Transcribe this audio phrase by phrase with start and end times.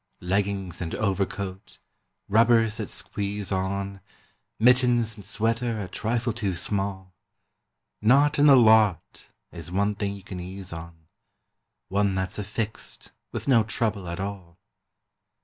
[0.21, 1.77] Leggings and overcoat,
[2.27, 4.01] rubbers that squeeze on,
[4.57, 7.13] Mittens and sweater a trifle too small;
[8.01, 11.05] Not in the lot is one thing you can ease on,
[11.87, 14.57] One that's affixed with no trouble at all.